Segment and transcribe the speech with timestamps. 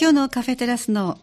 [0.00, 1.18] 今日のカフェテラスの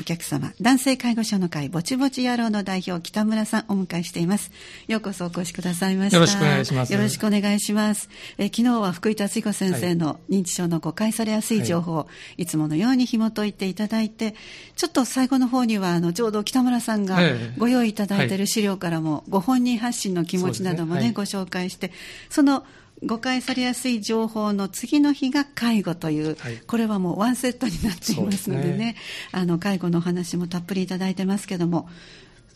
[0.00, 4.50] お客様、男性介護者の会、ぼちぼち野郎の代表、北村さんお迎えしています。
[4.88, 6.16] ようこそお越しくださいました。
[6.16, 6.92] よろしくお願いします。
[6.92, 8.08] よろしくお願いします。
[8.36, 14.34] え昨日は福井達彦先生の認知症の誤解されやすい情報を、はい、いつものように紐解いていただいて、
[14.74, 17.20] ちょっと最後の方には、あの、ちょうど北村さんが
[17.58, 21.92] ご用意いただいている資料からも、ご本人発信の気持ちなどもね、ねはい、ご紹介して、
[22.28, 22.64] その
[23.04, 28.96] 誤解されやすい情報の次の日が介護という、はい、これはもうワンセットになっていますのでね、でね。
[29.32, 31.88] あの介護のお話もたっぷりいただいてますけども、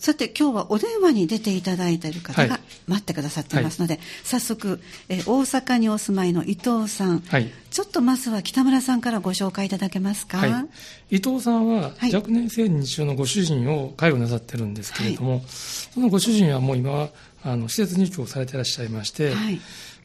[0.05, 10.67] さて今日はお電話に出ていただいている方が待ってくださっていますので、はい、早速、え大阪にお住まいの伊藤さん、はい、ちょっとまずは北村さんからご紹介いただけますか、は
[11.11, 17.09] い、伊藤さんは若年性認知症のご主人を介護なさってるんですけれども、そのご主人はもう今は
[17.43, 19.33] あの施設入居をされていらっしゃいまして、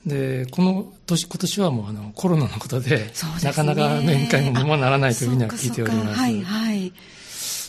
[0.09, 3.11] でこの年今年はもうあのコロナのことで、ね、
[3.43, 6.19] なかなか面会もままならないというふうには聞いております。
[6.19, 6.93] はいはい、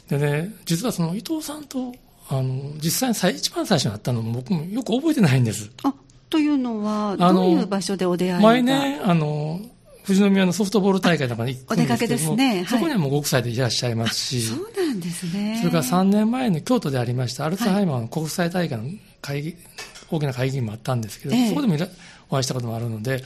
[0.09, 1.95] でね、実はその伊藤さんと
[2.29, 5.71] あの実際に一番最初に会ったのも僕もよく覚えてないんです。
[5.85, 5.95] あ
[6.29, 9.61] というのは、どういう場所でお出会い前ね、あの
[10.07, 15.59] 富士宮のソフトボール大会とかに行くんですけどお出かけですね、はい、そこにはもうご夫妻でいらっしゃいますし、そうなんですね。
[15.59, 18.85] それから3年前に京都でありましたアルツハイマーの国際大会の
[19.21, 19.57] 会議、
[20.11, 21.77] 大きな会議もあったんですけど、ええ、そこでも
[22.29, 23.23] お会いしたこともあるので、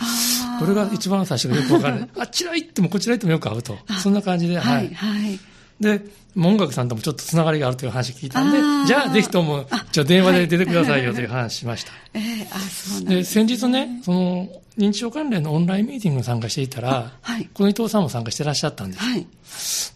[0.58, 2.08] これが一番最初がよくわからない。
[2.18, 3.78] あっちら行ってもこちら行ってもよく会うと。
[4.02, 4.94] そんな感じで、はい。
[4.94, 5.38] はい、
[5.80, 6.05] で、
[6.36, 11.92] 文学さんともちょっとつながりがあるという話聞いたんで、じゃあぜひとも、じゃあ電話で出てくださいよという話しました。
[12.14, 19.02] ええあ、そうなんで先日ね、その、認知症関連のオンラインミーティングに参加していたら、はい、この伊藤さんも参加してらっしゃったんです。
[19.05, 19.27] はい、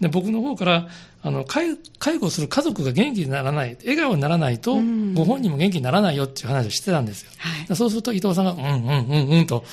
[0.00, 0.88] で僕の方から、
[1.20, 4.74] あの介、介護する家族が元気にならない、笑顔にならないと、
[5.14, 7.30] ご本人も元気にならないよっていう話をしてたんですよ。
[7.38, 9.64] はい、そうすると伊藤さんが、うんうんうんうんと、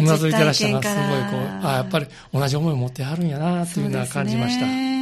[0.00, 4.97] うなずいてらっしゃるのがすごいこう、あやっぱり同じ思いを持ってはるんやなというのは感じました。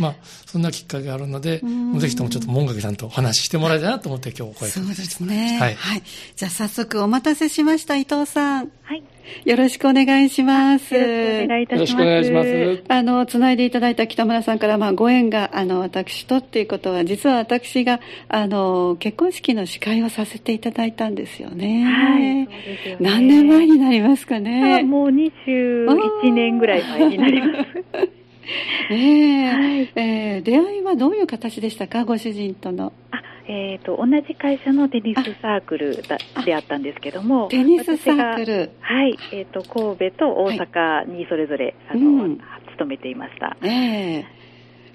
[0.00, 0.14] まあ、
[0.46, 1.60] そんなきっかけがあるので、
[1.98, 5.58] ぜひともちょっと門垣さんとお話ししてもらいたいなと思って今日お声そうですね。
[5.60, 5.74] はい。
[5.74, 6.02] はい。
[6.36, 8.70] じゃあ早速お待たせしました、伊藤さん。
[8.82, 9.02] はい。
[9.44, 10.94] よろしくお願いします。
[10.94, 11.86] よろしくお願いいたします。
[11.86, 12.84] よろしくお願いします。
[12.88, 21.84] あの、つないでいただいた北村さんから、まあ、ご縁が、あの、私とっていうことは、実は私が、あの、結婚式の司会をさせていただいたんですよね。
[21.84, 22.44] はい。
[22.46, 24.82] そうですよね、何年前になりますかね。
[24.82, 28.10] もう21年ぐらい前になります。
[28.90, 32.92] えー、はい、えー、出会いはどういう形でしたか、ご主人との。
[33.10, 42.38] あえーと、同じ会社のテニスサークルだであったんですけども、テニスサークル、はい、えーと、神戸と大阪にそれぞれ、はい、あの、うん、
[42.70, 43.56] 勤めていました。
[43.62, 44.40] えー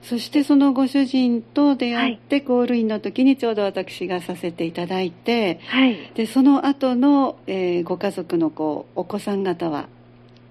[0.06, 9.90] そしてそのご主人と出会って、ゴールインの時にちょうど私がさせていただいて、はい、でその後の、えー、ご家族のこうお子さん方は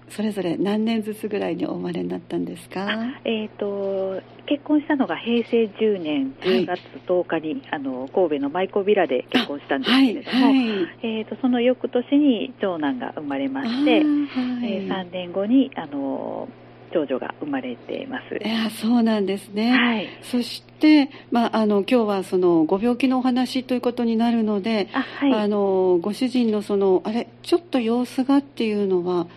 [0.09, 2.87] それぞれ何年ずつぐらいにお生まれになったんですか、
[3.25, 16.47] えーと、結婚したのが平成10年10月10日に、はい、あの神戸の舞妓ビラで結婚したんですけれども、はいはい、えーと、その翌年に長男が生まれまして、えー、3年後にあの
[16.93, 18.35] 長女が生まれています。
[18.35, 19.71] いやそうなんですね。
[19.71, 29.27] はい、そして、まあ、あの今日はそのご病気のお話ということになるので、あ,、はい、あのご主人のそのあれちょっと様子がっていうのは。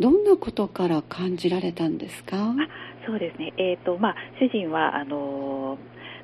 [0.00, 2.54] どんなことから感じられたんですか？
[3.06, 5.78] そうですね、えーとまあ、主人はあの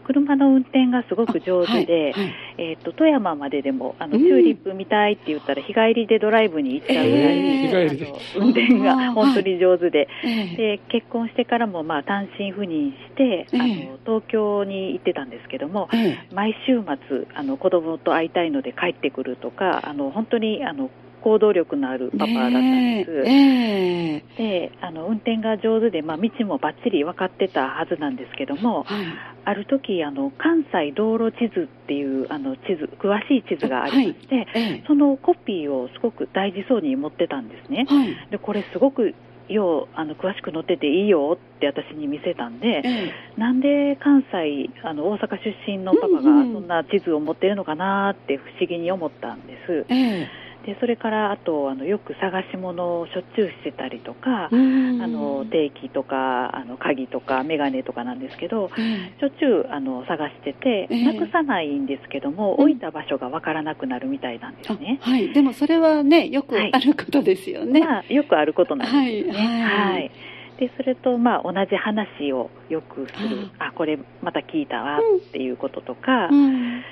[0.04, 10.08] 車の運転がすごく上手で、はいはい、えーと、富山まででもあの、チューリップ見たいって言ったら日帰りでドライブに行っちゃうぐらい、えー、運転が本当に上手で。
[10.24, 13.64] はい、で結婚してからも、まあ、単身赴任して、あの
[14.04, 15.88] 東京に行ってたんですけども、
[16.32, 20.90] 毎週末あの子供と会いたいので帰ってくるとかあの本当にあの
[21.22, 23.10] 行動力のあるパパだったんです。
[23.26, 29.06] えー、であの運転が上手で、まあ、道もばっちり分かってたはずなんですけども、はい、
[29.44, 34.46] ある時あの関西道路地図っていうあの地図詳しい地図がありまして、はい。
[34.54, 37.86] えー、そのコピーをすごく大事そうに持ってたんですね。
[37.88, 39.14] はい、でこれすごく
[39.48, 49.86] ようあの詳しく載ってていいよって私に見せたんで、ええ、なんで関西あの大阪出身のパパがそんな地図を持ってるのかなって不思議に思ったんです。
[49.88, 50.28] え
[50.64, 64.99] でそれからあとあのよく探し物をしょっちゅうしてたりとか、あの定期とかあの鍵とか眼鏡とかなんですけど、しょっちゅうあの探してて、なくさないんですけども、置いた場所がわからなくなるみたいなんですね。
[65.03, 67.81] はい、でもそれはねよくあることですよね。
[67.81, 69.35] まあ、よくあることなんですね。
[69.64, 70.11] はい、
[70.59, 76.29] でそれと、まあ、同じ話をよくする、あこれまた聞いたわっていうこととか、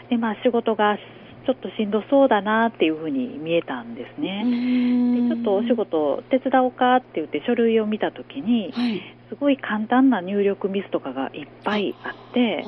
[0.09, 0.99] でまあ、仕事が
[1.47, 4.45] ちょっとしんどそうだなっていうふうに見えたんですね。
[5.29, 12.65] でちょっとお仕事手伝おうかって言って書類を見た時に、はい、すごい簡単な入力ミスとかがいっぱいあって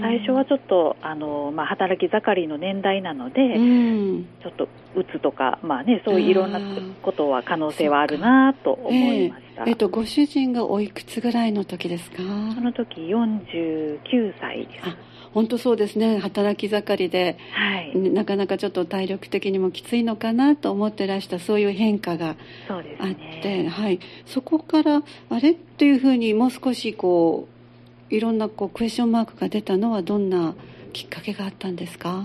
[0.00, 6.60] 最初はちょっとあの、まあ、働き盛りの年代なので、うん、ちょっとうつとか、まあね、そういういろんな
[7.00, 12.16] ことは可能性はあるなと思いました、えー、えっと、ご主人がおいくつぐらいの時ですか？
[12.18, 14.96] その時49歳です。
[15.32, 16.18] 本当そうですね。
[16.18, 22.36] 働き盛りで、はい、なかなかちょっと体力的にもきついのかなと思ってらしたそういう変化が
[22.68, 22.84] あっ
[23.42, 25.56] て、ね、はい、そこからあれ？
[25.78, 27.46] っていうふうにもう少しこ
[28.10, 30.56] ういろんなこうクエスチョンマークが出たのはどんな
[30.92, 32.24] きっかけがあったんですか？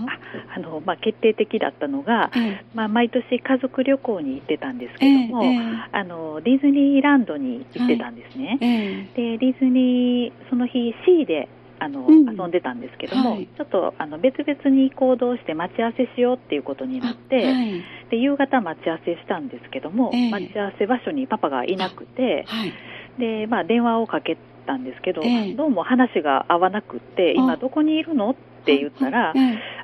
[0.56, 2.32] あの、まあ、決定的だったのが、
[2.74, 11.48] まあ、毎年家族旅行に行ってたんですけども、えー、あのディズニーランドに行ってたんですね、はいえー、でディズニーその日 C で
[11.78, 22.72] あの、うん、遊んでたんですけども、はい、ちょっとあの別々に行動して待ち合わせしようっていうことになって、はい、で夕方待ち合わせしたんですけども、えー、待ち合わせ場所にパパがいなくて、はい、
[23.18, 28.34] でまあ、電話をかけたんですけど、えー、どうも話が合わなくて今どこにいるのっ
[28.64, 29.32] て言ったら、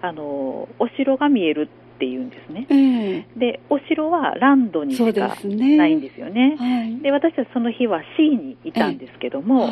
[0.03, 6.99] あのお城が見えるって言うんですね、えー、でお城はランドにしかないんですよね。
[7.03, 9.69] で、私たちその日は C にいたんですけども、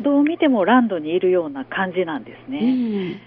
[0.00, 2.58] どう見てもランドにいるような感じなんですね。
[2.60, 3.20] うん、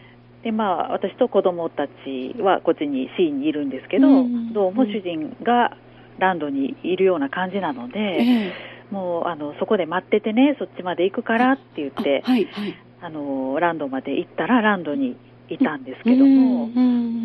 [0.43, 5.75] でまあ、私と子供たちはこっちに C にいるんですけど、うん、どうも主人が
[6.17, 15.17] ランドにいるような感じなので、えー、もうあのそこで待っててねそっちまで行くからって言って、はいはい、あのランドまで行ったらランドに
[15.49, 16.69] いたんですけども、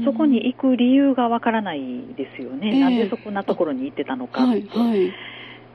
[0.05, 1.81] そこに行く理由がわからない
[2.17, 4.51] ですよね、えー、なんでそこんなところに行ってたのかって。
[4.51, 5.13] はいはい。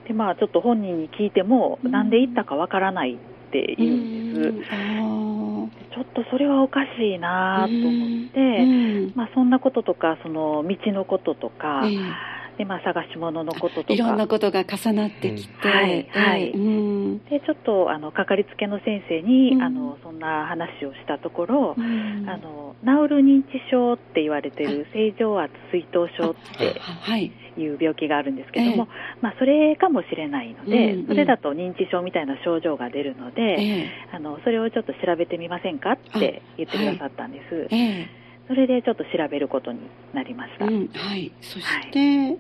[0.08, 3.18] でまあ、ちょっと本人に聞いても、なんで行ったかわからないっ
[3.52, 4.70] て言うんです。
[5.94, 11.84] ちょっとそれはおかしいなと思って、まあ、そんなこととかその道のこととか、
[12.62, 13.94] でまあ、探し物のこととか。
[13.94, 26.80] いろんなことが重なってきて、はい、はい、でちょっとあのかかりつけの先生に、うん、あのそんな話をしたところ、うん、あの治る認知症って言われてる正常圧水頭症って
[27.20, 27.32] い。
[27.58, 28.88] う病気があるんですけども、
[29.22, 37.68] まあ、それかもしれないので、それだと認知症みたいな症状が出るので、えー、あのそれをちょっと調べてみませんかって言ってくださったんです。
[38.48, 39.80] それでちょっと調べることに
[40.14, 40.66] なりました。
[40.66, 41.32] うん、はい。
[41.42, 42.40] そして、はい、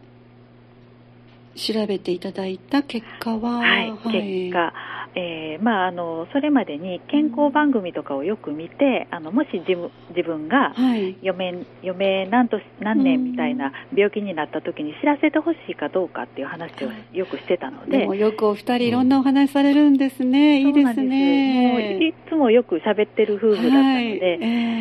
[1.56, 4.74] 調べていただいた結果は、はい、はい、結果、
[5.14, 22.08] えーまあ、あのそれまでに健康番組とかをよく見て、あのもし自分自分が余命,、余命何と何年みたいな病気になった時に知らせてほしいかどうかっていう話をよくしてたので、でもよくお二人いろんなお話されるんですね、うん、いいですね。
[22.08, 24.12] いつもよく喋ってる夫婦だったので、はい。
[24.14, 24.38] え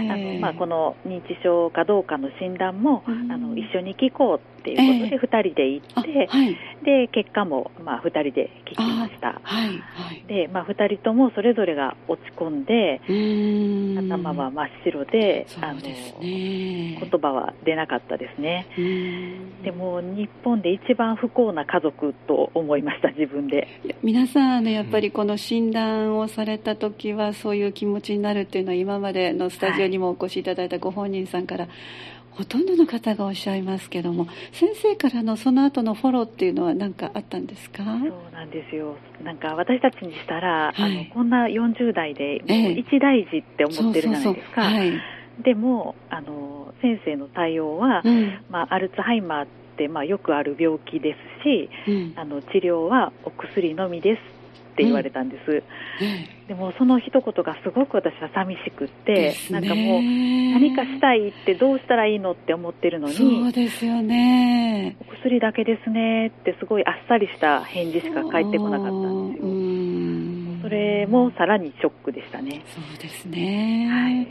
[0.08, 9.40] ー、あのまあ、この認知症かどうかの診断も、うん、あの一緒に聞こうっていうことで2人で行って、えーはい、で結果もまあ2人で聞きました。
[9.42, 9.68] はい。
[9.68, 13.00] はいで、まあ、2人ともそれぞれが落ち込んで
[13.98, 18.66] 頭は真っ白であの言葉は出なかったですね。
[19.62, 23.68] でも日本で一番不幸な家族と思いました自分で。
[24.02, 31.68] 皆さんねやっぱりこの診断をされた時はそういう気持ちになるっていうのは今までのスタジオにもお越しいただいたご本人さんから
[32.32, 37.78] ほとんどの方がおっしゃいますけども先生からのその後のフォローっていうのは何かあったんですか？
[37.78, 37.86] そう
[38.32, 38.96] なんですよ。
[39.22, 42.36] なんか私たちにしたら、はい、あのこんな40代で
[42.78, 44.62] 一大事って思ってるじゃないですか、
[45.42, 54.39] でもあの先生の対応は、うん、まあ、アルツハイマーって、まあ、よくある病気ですし、うん、あの治療はお薬のみです
[54.80, 64.96] って言われたんです、うん、でもその一言がすごく私は寂しくって、なんかもう何かしたいってどうしたらいいのって思ってるのにそうですよね。
[65.00, 70.62] お薬だけですねってすごいあっさりした返事しか返ってこなかったんですよ。
[70.62, 72.62] それもさらにショックでしたね。
[72.66, 74.28] そうですね、はい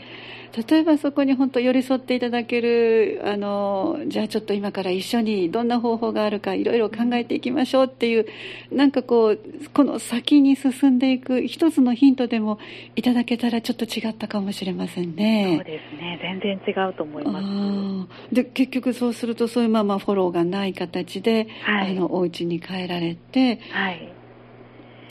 [0.56, 8.26] 例えばそこに本当寄り添っていただけるあのじゃあちょっと今から一緒にどんな方法があるかいろいろ考えていきましょうっていう
[8.72, 9.40] なんかこう
[9.72, 12.58] この先に進んでいく一つのヒントでも
[12.96, 15.54] いただけたらちょっと違ったかもしれませんね。
[15.56, 16.18] そうですね。
[16.20, 18.34] 全然違うと思います。
[18.34, 24.19] で結局そうするとそういうままフォローがない形で、はい、あのお家に帰られて、はい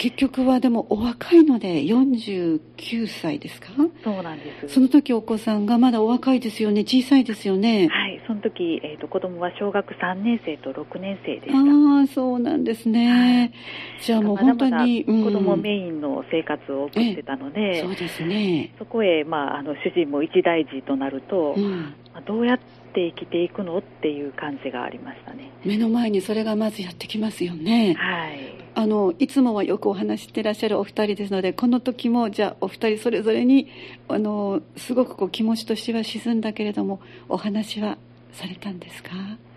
[0.00, 3.68] 結局はでもお若いので49歳ですか？
[4.02, 4.74] そうなんです。
[4.74, 7.88] その時お子さんがまだお若いですよね小さいですよね。
[7.88, 11.58] はいその時、えーと、子供は小学3年生と6年生でした。
[11.58, 13.52] ああそうなんですね、はい、
[14.00, 18.72] じゃあもう本当にまだまだ子供メインの生活を送ってたので、うん、そうですね。
[18.78, 22.64] そこへ、まあ、あの主人も一大事となると、うん、まあ、どうやって
[22.94, 25.50] 生きていくのっていう感じがありましたね。
[25.64, 27.94] 目の前にそれがまずやってきますよね。
[27.98, 28.38] はい。
[28.74, 33.68] あのいつもはよくお話してらっしゃるお二人ですのでこの時もじゃあお二人それぞれに
[34.08, 37.98] あのすごくこう気持ちとしては沈んだけれどもお話は
[38.32, 39.10] されたんですか？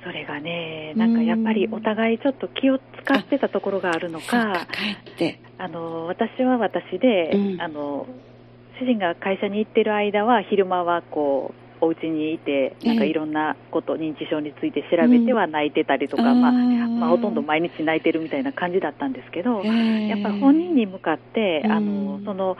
[0.04, 4.68] それがねなんかやっぱりお互いちょっと気を使ってたところがあるのか
[5.60, 8.08] あの私は私で、うん、あの
[8.80, 22.58] 主人が会社に行ってる間は昼間はこうお家にいてなんかいろんなこと、認知症について調べては泣いてたりとか、うん、まあまあ、ほとんど毎日泣いてるみたいな感じだったんですけど、やっぱり本人に向かって、あのその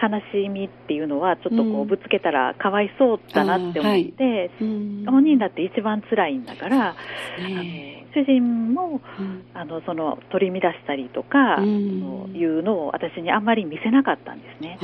[0.00, 6.94] 悲しみっていうのはちょっとこうぶつけたらかわいそうだなって思って、うん、本人だって一番辛いんだから、
[7.38, 14.78] ね、主人も、うん、あのその取り乱したりとか、うん、いうのを私にあんまり見せなかったんですね。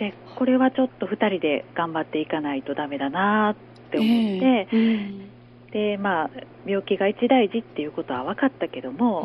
[0.00, 6.30] でこれはちょっと2人で頑張っていかないとダメだなって思って、えー、でまあ
[6.66, 9.24] 病気が一大事っていうことは分かったけども、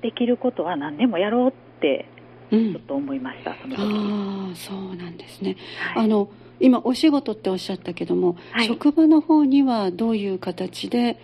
[0.00, 2.08] できることは何でもやろうって
[2.50, 3.82] ちょっと思いました、その時。
[3.82, 5.56] ああそうなんですね、
[5.94, 6.28] はい、あの
[6.60, 11.18] 今お仕事っておっしゃったけども、はい、職場の方にはどういう形で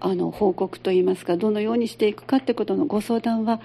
[0.00, 3.60] あの報告といいますかどのようにしていくかってことのご相談は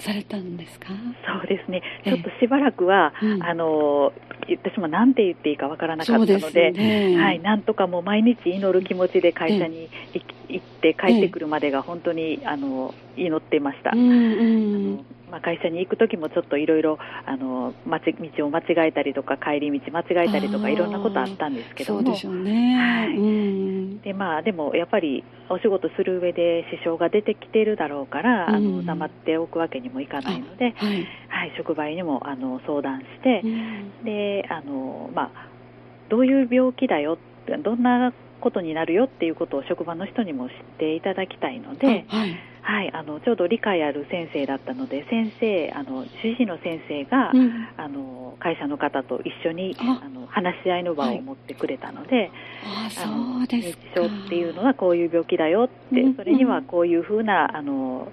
[0.00, 0.88] されたんですか？
[1.26, 4.12] そうですね、ちょっとしばらくは、うん、あの
[4.50, 10.24] 私も何て言っていいかわからなかったので、ね、はい、なんとかもう毎日祈る気持ちで会社に行
[10.56, 13.92] って帰ってくるまでが本当にあの祈ってました。
[13.94, 15.04] うんうん。
[15.30, 16.98] まあ、会社に行く時もちょっといろいろ
[18.38, 22.02] 道を間違えたりとか帰り道間違えたりとかいろんなことあったんですけども。
[22.02, 22.16] で
[22.76, 23.16] はい。
[23.16, 35.30] うん、でまあ、でもやっぱりお仕事する上で支障が出てきてるだろうから、うん、あの黙っておくわけにもいかないので、はい、はい、職場にもあの相談して、うん、であの、まあ、
[36.08, 37.18] どういう病気だよ
[37.62, 50.08] どんなことになるよっていうことを職場の人にも知っていただきたいので、はい、はい、あのちょうど理解ある先生だったので先生あの主治医の先生が、うん、あの会社の方と一緒にあ。
[50.08, 52.30] の話し合いの場を持ってくれたので、
[52.64, 58.08] あそうです認知症っていうのはこういう病気だよって、うん、それにはこういうふうなあの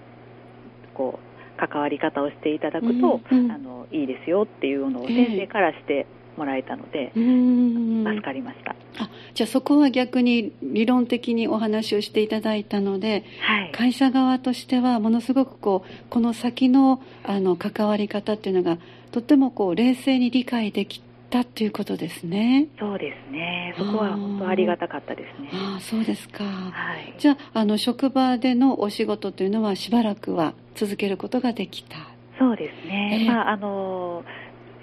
[0.94, 6.06] こう関わり方をしていただくと、うん、あのいいですよっていうのを先生からして
[6.38, 8.76] もらえたので、助かりました。
[9.00, 18.78] あじゃあそこは逆に理論的にお話をしていただいたので、はい、会社側としてはものすごくこうこの先のあの関わり方っていうのが
[19.12, 22.70] とってもこう冷静に理解できたっていうことですね。
[22.80, 23.76] そうですね。
[23.78, 25.50] そこは本当ありがたかったですね。
[25.54, 26.46] ああ、そうですか。
[26.46, 27.14] はい。
[27.18, 31.98] じゃあ、あの職場でのお仕事というのはしばらくは続けることができた。
[32.40, 33.20] そうですね。
[33.24, 34.24] えー、まああの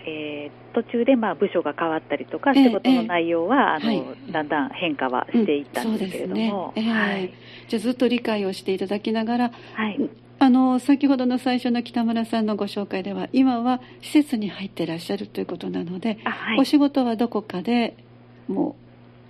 [0.06, 6.82] えー、途中でまあ部署が変わったりとか、仕事の内容は、あの、はい、だんだん変化はしていったんですけれども、ね。
[6.82, 7.32] はい、
[7.68, 17.96] じゃあずっと理解をしていただきながら、はい、あの先ほどの最初の北村さんのご紹介では今は施設に入っていらっしゃるということなので、はい、お仕事はどこかで
[18.48, 18.74] も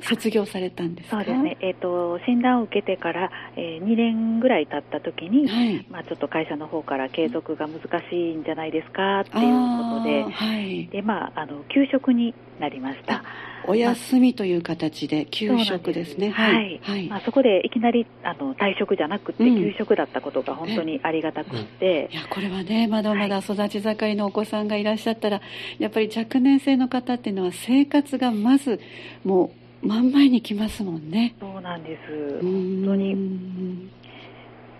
[0.02, 7.80] 卒業されたんですそうですね、えーと、診断を受けてから、えー、2年ぐらい経った時に、はい、まあ、ちょっと会社の方から継続が難
[8.10, 9.20] しいんじゃないですか？
[9.20, 13.22] っていうことではい、でまあ、あの休職になりました。
[13.64, 16.30] お休みという形で休職ですね。
[16.30, 16.80] はい。
[16.82, 25.40] はい、まあ、そこでいきなりあの退職じゃなくて休職だったことが本当にありがたくて、うん、いやこれはねまだまだ育ち盛りのお子さんがいらっしゃったら、
[25.78, 28.80] やっぱり若年性の方っていうのは生活がまず
[29.24, 31.34] もう真ん前に来ますもんね。
[31.40, 32.40] そうなんです。
[32.40, 33.90] 本当に。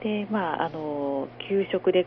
[0.03, 2.07] で、まあ、あの、給食で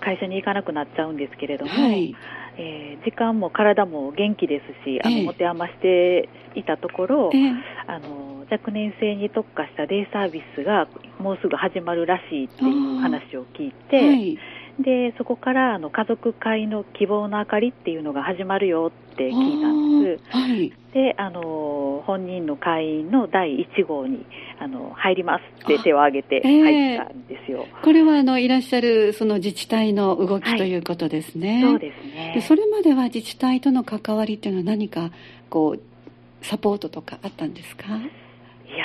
[0.00, 2.14] 会社に行かなくなっちゃうんですけれども、はい、
[2.58, 7.54] えー、時間も体も元気ですし、あの、持て余していたところ、えー、
[7.86, 10.88] あの、若年性に特化したデイサービスが
[11.18, 14.38] もうすぐ始まるらしいっていう話を聞いて、
[14.80, 20.24] でそこからあの家族会の希望の明かりっていうのが始まるよって聞いたんです。
[20.30, 24.26] はい、であの本人の会員の第1号に
[24.58, 27.64] あの入りますって手を挙げて入ったんですよ。
[27.66, 31.54] えー、これはあのいらっしゃるその自治体の動きということですね。
[31.54, 35.10] はい、そうですねそれまでは自治体との関わりっていうのは何か
[35.48, 37.84] こうサポートとかあったんですか？
[37.86, 38.84] いや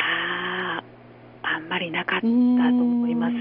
[1.43, 3.35] あんまりなかったと思います。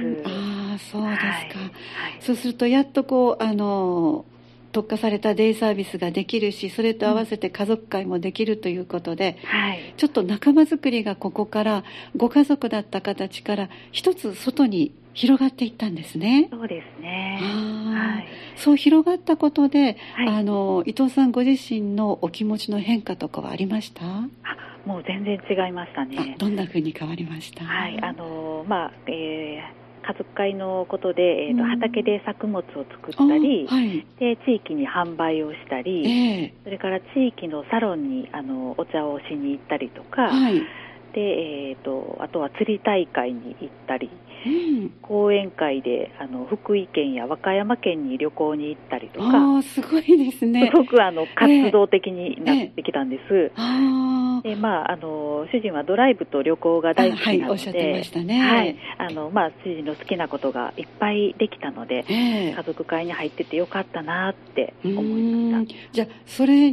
[0.73, 4.25] ああ、そうですか、はい、そうすると、やっとこう、あの、
[4.73, 11.83] 特化されたデイサービスができるしそれと合わせて家族会もできるということで、うんはい、ちょっと仲間づくりがここから
[12.17, 16.47] ご家族だった形から一つ外に広がっていったんですね。
[16.53, 17.41] そうですね。
[17.43, 24.05] はい、そう広がったことで、はい、あの伊藤さんご自身のお気持ちの変化とかはありました？
[24.05, 24.29] あ
[24.87, 26.37] もう全然違いましたね。
[26.39, 27.65] どんな風に変わりました？
[27.65, 40.61] はい、あのまあ、えー家族会のことで、えーと、畑で作物を作ったり、はい、で地域に販売をしたり、えー、それから地域のサロンにあのお茶をしに行ったりとか、はい、
[41.13, 44.11] でえーと、あとは釣り大会に行ったり、
[44.47, 50.71] うん、講演会であの福井県や和歌山県に旅行に行ったりとかすごいですね。
[50.71, 53.23] すごくあの活動的になってきたんです。
[53.23, 53.51] えー、
[54.43, 65.75] でまあ、あの主人はドライブと旅行が大好きなので、はいあのまあ、主人の好きなことがいっぱいできたので、えー、家族会に入っててよかったなって思いました。
[65.93, 66.73] じゃあそれ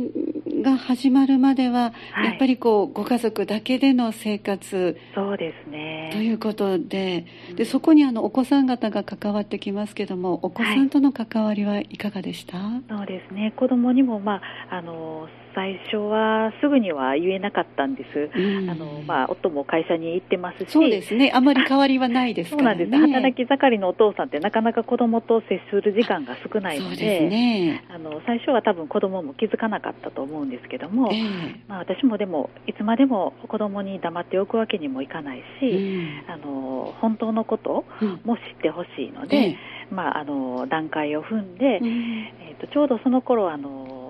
[0.62, 6.10] が始まるまでは、はい、やっぱりこうご家族だけでの生活そうですね。
[6.14, 13.54] ということででそこにあのお子さん方が関わってきますけどもお子さんとの関わりはいかがでした、はい、そうですね。
[13.58, 20.72] 子供にも、まあ、あの最初はすぐには言えなかったんです、うん、あのまあ、夫も会社に行ってますし。
[20.72, 21.32] そうですね。
[21.34, 22.86] あまり変わりはないですからね。
[22.86, 23.14] そうなんです。
[23.14, 37.84] 働き盛りのお父さんってなかなか子供と接する時間が少ないので、ね、あの最初は多分子供も気づかなかったと思うんですけども、えー、まあ、私もでもいつまでも子供に黙っておくわけにもいかないし、うん、あの本当のこと
[38.26, 39.58] も知ってほしいので、うんえ。
[39.92, 44.07] ー、まあ、あの段階を踏んで、えーと、とちょうどその頃あの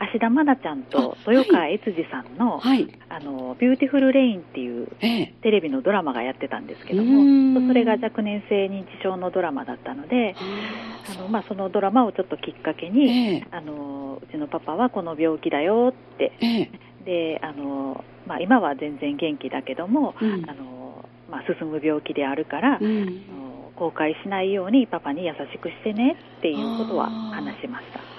[0.00, 2.88] 芦田愛菜ちゃんと豊川悦司さんの,、はい。
[3.10, 4.88] あのビューティフルレインっていう
[5.42, 10.34] テレビのドラマがやってたんですけども、それが若年性認知症のドラマだったので
[11.16, 16.70] あの、まあ、そのドラマをちょっときっかけに、あのうちのパパはこの病気だよって、
[17.04, 23.22] であのまあ、今は全然元気だけども、うん、あのまあ、進む病気であるから、うん、
[23.76, 28.09] 後悔しないようにパパに優しくしてねっていうことは話しました。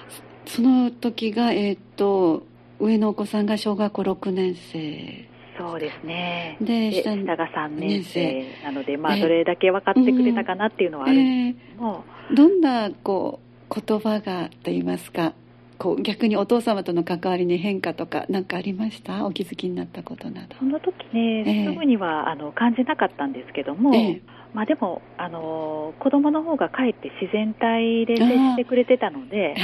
[0.54, 2.46] その時が、えっ、ー、と、
[2.78, 5.26] 上のお子さんが小学校6年生。
[5.58, 6.58] そうですね。
[6.60, 13.40] で、下が3年生なので、まあ、どれだけ分かってくれたかなっていうのはあるんですけども、えー、どんな、こ
[13.70, 15.32] う、言葉が、と言いますか、
[15.78, 19.26] こう逆にお父様との関わりに変化とか何かありました？
[19.26, 20.56] お気づきになったことなど。
[20.56, 24.22] その時ね、えー、すぐにはあの感じなかったんですけども、えー、
[24.54, 29.54] まあ、でもあの子供の方がかえって自然体で接してくれてたので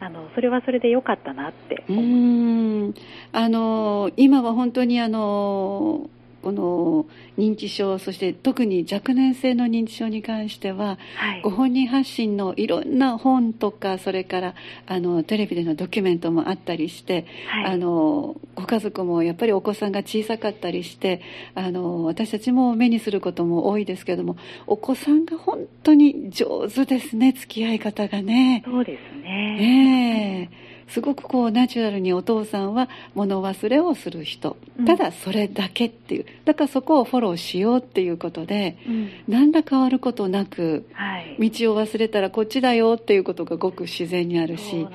[0.00, 3.00] あ、あのそれはそれで良かったなって思います。
[3.32, 6.08] あの今は本当にあの
[6.42, 14.54] この認知症そして特に若年性の認知症に関しては、はい、ご本人発信のいろんな本とかそれから
[14.86, 21.20] あのテレビでのドキュメントもあったりして、はい、あのご家族もやっぱりお子さんが小さかったりして
[21.54, 28.62] あの私たちも目にすることも多いですけどもお子さんが本当に上手ですね付き合い方がね。
[28.64, 30.74] そうですね、え。
[30.74, 34.56] ーすごくこうナチュラルにお父さんは物忘れをする人。
[34.86, 36.26] ただそれだけっていう。
[36.44, 44.86] だからそこをフォローしようっていうことで、うん、何ら変わることなく、はい、道を忘れたらこっちだよっていうことがごく自然にあるし。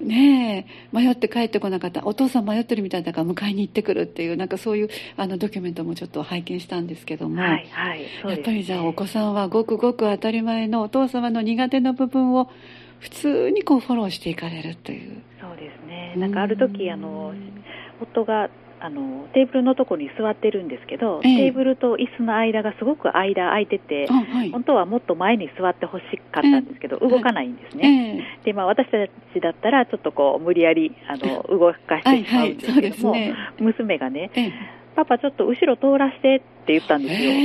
[0.00, 2.06] ねえ迷って帰ってこなかった。
[2.06, 12.50] お父さん迷ってるみたいだから迎えに行ってくるっていうなんかそういうあのドキュメントもちょっと拝見したんですけども、はいはい、ね、やっぱりじゃあお子さんはごくごく当たり前のお父様の苦手な部分を
[13.00, 15.22] 普通にこうフォローしていかれるという。
[15.40, 16.14] そうですね。
[16.16, 17.32] なんかある時あの
[18.00, 28.96] 夫があのテーブルのところに座ってるんですけど、えテーブルと椅子の間がすごく間空いてて、はい、本当はもっと前に座ってほしかったんですけど、え、動かないんですね、でまあ、私た
[29.34, 34.30] ちだったらちょっとこう無理やりあの 動かしてしまうんですけども、はいはいね、娘がね、
[34.98, 37.30] パパちょっと後ろ通らせてって言ったんですよ。
[37.30, 37.36] は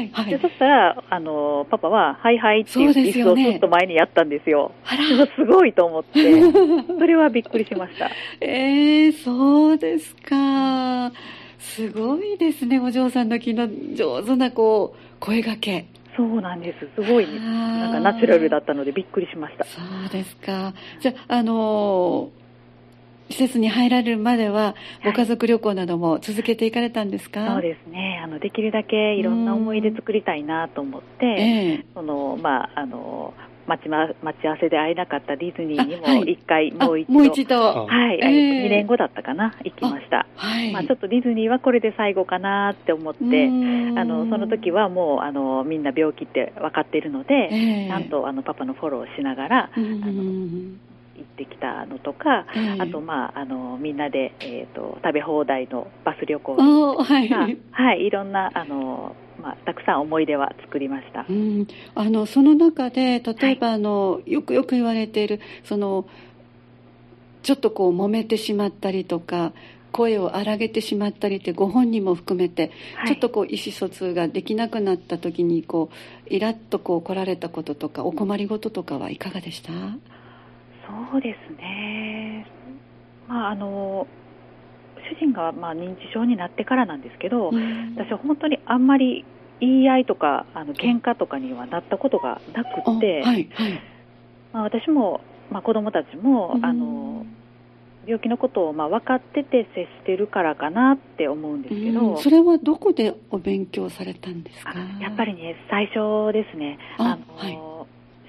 [0.00, 4.72] いはい、でそしたら、あの、パパは、はいはいって言って、椅子をずっと前にやったんですよ。
[4.84, 5.26] あら。
[5.34, 6.42] すごいと思って、
[6.98, 8.10] それはびっくりしました。
[8.42, 11.10] ええー、そうですか。
[11.58, 15.86] すごいですね、お嬢さんの気の上手な、こう、声がけ。
[16.14, 16.86] そうなんです。
[16.94, 19.64] すごい、ね、なんかナチュラルだったのでびっくりしました。
[19.64, 20.74] そうですか。
[21.00, 22.47] じゃあ、あのー
[23.30, 28.20] 施設に入られるまでは、ご家族旅行なども続けていかれたんですか、はい、そうですね。
[28.22, 33.34] あの、できるだけいろんな思い出作りたいなと思って、えー、そのまあ、あの
[33.68, 37.86] 待ちま、待ち合わせで会えなかったディズニーにも一回、もう一度、もう一度。
[37.86, 40.26] はい、えー、2年後だったかな、行きました。
[40.34, 43.20] はい、まあ、ちょっとディズニーはこれで最後かなって思って、あ
[44.04, 50.87] のその時はもうあのみんな病気って分かっているので、えー、ちゃんとあのパパのフォローしながら、あの
[51.18, 52.46] 行ってきたのとか、
[52.78, 57.28] あと、まあ、あのみんなで、えーと、食べ放題のバス旅行とか、はい、
[57.72, 66.06] はい、いろんなあの、まあ、たくさん思い出は作りました、うん、あのその中で例えば、はい、あのよくよく言われているその
[67.42, 69.52] ちょっとこう揉めてしまったりとか
[69.90, 72.70] 声を荒げてしまったりってご本人も含めて、
[73.06, 79.72] ちょっとこう意思疎通ができなくなった時にこうイラッとこう来られたこととかお困りごととかはいかがでした？
[81.10, 82.46] そうですね、
[83.28, 84.06] まあ、あの
[85.12, 87.50] 主人がまあ認知症になってからなんですけど、
[87.96, 89.24] 私は本当にあんまり
[89.60, 93.80] 言い合いとかあの喧嘩とかにはなったことがなくて、はいはい、
[94.52, 95.20] まあ、私も、
[95.50, 97.26] まあ、子供たちも、あの
[98.06, 104.72] 病気のことをまあ分かってて接してるからかなって思うんですけど、それはどこでお勉強されたんですか？
[105.00, 106.78] やっぱりね最初ですね。
[106.96, 107.58] あの、はい、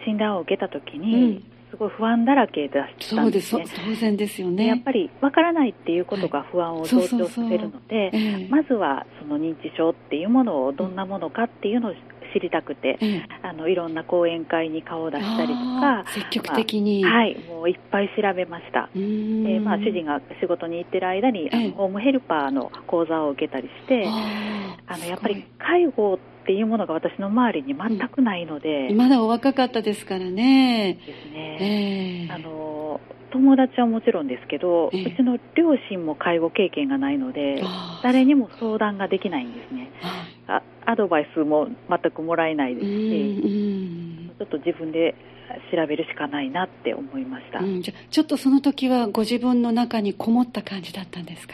[0.05, 3.21] 診断を受けた時に、すごい不安だらけだったんですね。
[3.21, 3.85] そうです。
[3.85, 4.65] 当然ですよね。
[4.65, 11.93] やっぱりわからないっていうことが不安を増長させるので、まずはその認知症っていうものをどんなものかっていうのを
[12.33, 12.97] 知りたくて、
[13.41, 18.89] あのいろんな講演会に顔を出したりとか積極的に、まあ、はいもういっぱい調べました。
[18.93, 30.99] で、まあ、主人が仕事に行ってる間に、あのホームヘルパーの講座を受けたりしてあのやっぱり介護っていうものが私の周りに全くないので、うん、まだお若かったですからね。
[31.05, 32.99] ですね、えー、あの
[33.31, 37.61] 友達はもちろんですけど、えー、うちの両親も介護経験がないので
[38.01, 39.91] 誰にも相談ができないんですね。
[40.47, 43.41] あアドバイスも全くもらえないですし、
[44.39, 45.13] ちょっと自分で
[45.71, 51.53] 調べるしかないなって思いました、うん、じゃちょっとその時はご自分の中にこもった感じだったんですか？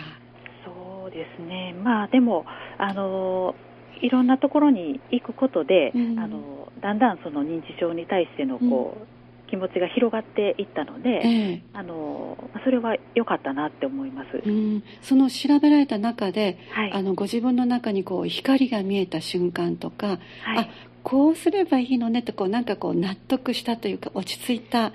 [0.65, 1.75] そうですね。
[1.83, 2.45] まあでも
[2.77, 3.55] あの
[4.01, 9.07] いろんなところに行くことで、うん、あのだんだんその認知症に対してのこう、うん。
[9.47, 20.19] 気持ちが広がっていったので、えー、あのそれは良かったなって思います、うん、その調べられた中で、はい、あのご自分の中にこう光が見えた瞬間とか、はい、
[20.57, 20.67] あ
[21.03, 24.93] こうすればいいのねとこうなんかこう納得したというか落ち着いた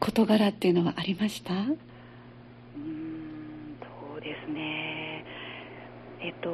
[0.00, 1.52] 事柄っていうのはありました？
[1.52, 1.68] うん
[3.82, 5.26] そうですね。
[6.22, 6.48] えっと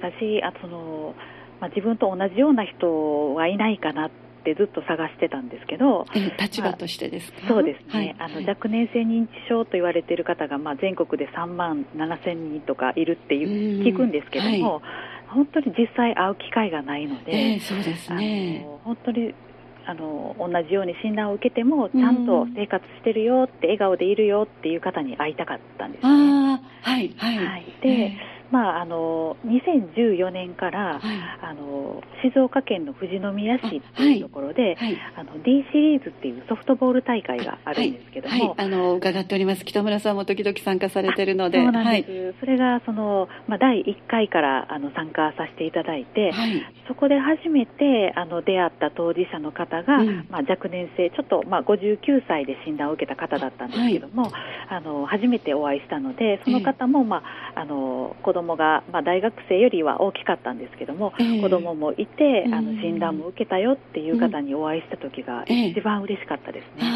[0.00, 1.14] 私あその、
[1.60, 4.10] まあ、自分と同じような人はいないかなっ
[4.44, 6.06] てずっと探してたんですけど、
[6.38, 14.82] 立場としてですか、まあ、そうですね、はい、あの若年性認知症と言われている方が、まあ、全国で3万7千人とかいるっていう聞くんですけども、はい、
[15.34, 18.66] 本当に実際会う機会がないので、えー、そうですね。
[18.84, 19.34] 本当に
[19.88, 26.08] あの同じように診断を受けてもちゃんと生活してるよって笑顔でいるよっていう方に会いたかったんですね。
[26.08, 31.00] あはいはい、はい、で、えーまあ、あの2014年から、はい、
[31.42, 39.64] あの静岡県の富士宮市っていうところで、はい、あの D シリーズっていうソフトボール大会があるんですけども、あの伺っております。
[39.64, 46.32] 北村さんも時々参加されてるのでそうなんです、それがその、まあ、第1回からあの参加させていただいて、
[46.88, 54.30] そこで初めてあの出会った当事者の方が、うん、まあ、若年性ちょっと、まあ、59歳で診断を受けた方だったんですけども、
[54.68, 57.22] あの初めてお会いしたのでその方も、ま
[57.54, 66.86] あ、あの子供が、まあ、大学生よりは大きかったんですけども、えー、子供もいてあの診断も受けたよっていう方にお会いした時が一番嬉しかったですね。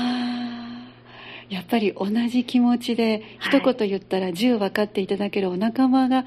[1.48, 6.24] えー、やっぱり同じ気持ちで一言言ったら10分かっていただけるお仲間が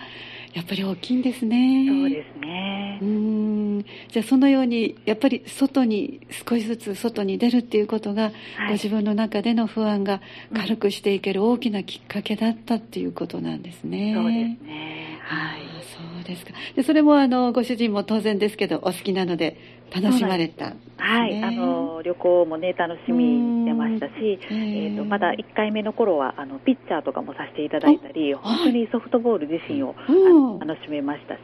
[0.54, 1.86] やっぱり大きいんですね。
[1.88, 3.00] そうですね。
[3.02, 3.86] うん。
[4.10, 8.34] じゃあそのようにやっぱり外に少しずつ外に出るっていうことが、はい、
[8.68, 10.22] ご自分の中での不安が
[10.56, 14.14] 軽くしていける大きなきっかけだったっていうことなんですね。
[14.16, 15.20] そうですね。
[15.24, 15.74] はい。
[15.94, 16.54] そうですか。
[16.76, 19.58] でそれもあのご主人も当然ですけどお好きなので
[19.94, 31.40] 楽しまれた、ね、はい、あの旅行もね楽しみにしてましたし、えー、とまだ1回目の頃はあのピッチャーとかもさせていただいたり本当にソフトボール自身を、あの楽しめましたし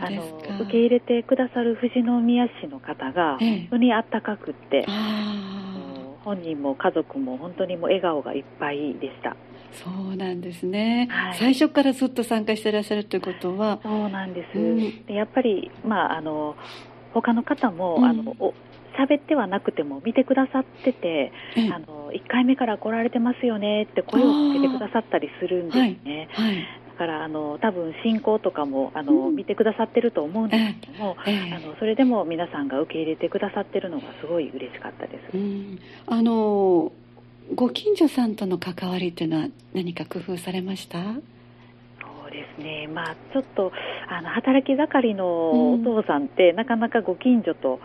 [0.00, 4.86] あの受け入れてくださる富士宮市の方が本当にあったかくって、
[6.24, 9.36] 本人も家族も本当にもう笑顔がいっぱいでした。
[9.74, 13.80] そうなんですね、はい、最初からずっと参加してらっしゃるということは。
[13.82, 16.54] そうなんです、うん、でやっぱり、まあ、あの
[17.12, 18.36] 他の方も、うん、あの
[18.96, 21.32] 喋ってはなくても見てくださってて、
[21.72, 26.28] あの1回目から来られてますよねって声をかけてくださったりするんですね。
[26.32, 26.56] はい、はい。
[26.56, 35.36] だからあの多分進行とかもあの、うん、見てくださってると思うんですけども、えー、あのそれでも皆さんが受け入れてくださってるのがすごい嬉しかったです。
[35.36, 36.92] うん、あの
[37.54, 40.98] ご近所さんとの関わりっていうのは何か工夫されました？
[41.02, 41.10] そ
[42.28, 43.70] うですね、まあ、ちょっと
[44.08, 47.80] あの働き盛りのお父さんって、うん、なかなかご近所と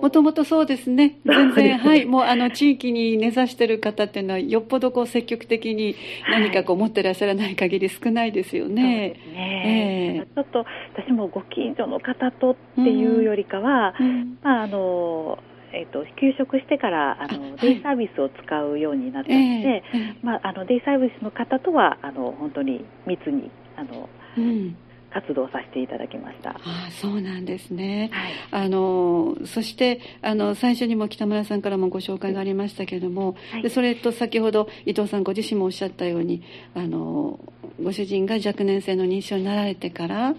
[0.00, 5.96] もともとそうですね、全然、はい、もうあの地域に根ざしてる方っていうのは、よっぽどこう積極的に
[6.30, 9.14] 何かこう持ってらっしゃらない限り少ないですよね。
[9.16, 14.06] そうですね、えー、ちょっと私もご近所の方とっていうよりかは、うん。
[14.06, 15.38] うん、まああの
[15.72, 24.76] えーと、休職してからあのデイサービスを使うようになったので、えー、まあ、あのデイサービスの方とはあの本当に密にあの、うん、
[25.12, 26.50] 活動させていただきました。
[26.50, 36.42] あそうなんですね、はい、あのそしてあの最初にも北村さんからもご紹介がありましたけれども、はい、でそれと先ほど伊藤さんご自身もおっしゃったように
[36.74, 37.40] あの
[37.82, 40.36] ご主人が若年性の認知症になられてから、はい、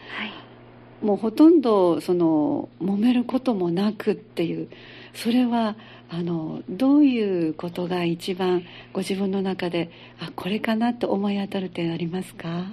[1.05, 4.69] もうほとんどその揉めることもなくっていう
[5.13, 5.75] それは
[6.09, 12.67] あのどういうことが一番ご自分の中であこれかなって思い当たる点ありますか？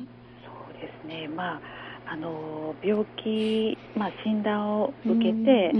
[0.44, 1.28] そうですね。
[1.28, 1.77] まあ
[2.10, 5.72] あの病気、まあ、診断を受けて、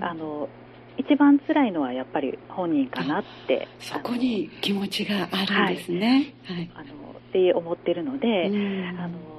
[0.00, 0.48] あの
[0.96, 6.34] 一番辛いのはやっぱり本人かなってそこに気持ちがあるんですね。
[6.44, 6.84] はい、はい、あの
[7.28, 9.32] って思ってるので、うん、あの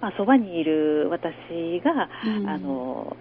[0.00, 1.32] まあ、そばにいる私
[1.84, 2.08] が、
[2.46, 3.16] あの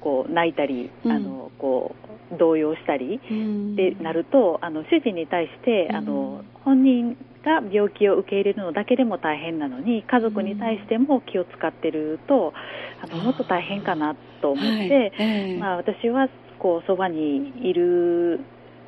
[0.00, 1.94] こう泣いたり、あのこ
[2.32, 7.16] う動揺したりってなると、あの主人に対して、あの本人
[7.46, 12.52] が病気を受け入れるのだけでも大変なのに家族に対しても気を使ってると、
[13.00, 15.56] あのもっと大変かなと思って、はい。
[15.56, 16.28] まあ、私は
[16.58, 18.40] こうそばにいる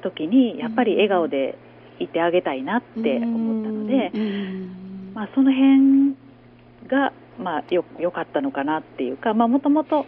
[0.03, 1.57] 時にやっぱり笑顔で
[2.01, 4.11] いてあげたいなって思ったので、
[5.15, 6.17] まあ、その辺
[6.89, 10.07] がまあ、よよかったのかなっていうかもともと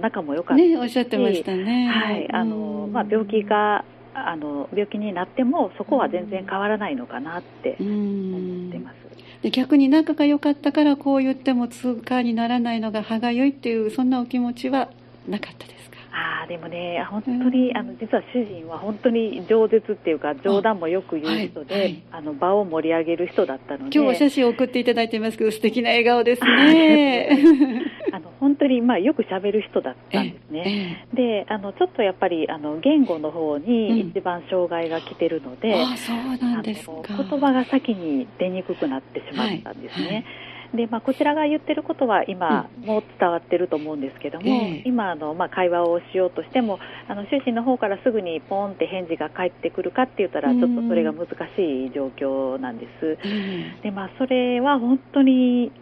[0.00, 2.32] 仲も良かったし、ね、おっしゃってましたね、はい。
[2.32, 8.96] あのまあ、病気があの病気になってもそこは全然変わらないのかなって思ってます。
[9.42, 14.90] で逆に仲が良かったからこう言っても通過にならないのが歯がゆいっていうそんなお気持ちは
[15.28, 15.89] なかったですか？
[16.12, 23.98] あでもね本当に、あの実は主人は本当に饒舌っていうか冗談もよく言う人で、はいはい、あの場を盛り上げる人だったので。
[23.98, 27.28] 今日お写真送っていただいてますけど素敵な笑顔ですね。
[28.12, 31.06] あの本当にまあよくしゃべる人だったんですね。
[31.14, 36.92] で、あのちょっとやっぱりあの言語の方に一番障害が来てるので、うん、あそうなんですか。
[37.08, 40.06] 言葉が先に出にくくなってしまったんですね。
[40.06, 40.24] はいはい
[40.74, 44.82] でまあ、こちらが言ってることは今も伝わってると思うんですけども、うんえ。
[44.86, 46.78] ー、今あの、まあ、会話をしようとしても
[47.08, 53.18] あの主人の方からすぐにポンって返事が返ってくるかって言ったらちょっとそれが難しい状況なんです。
[53.24, 55.72] うん、でまあ、それは本当に